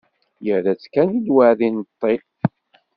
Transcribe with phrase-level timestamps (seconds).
[0.45, 2.15] Yerra-tt kan i lweɛd n yimeṭṭi.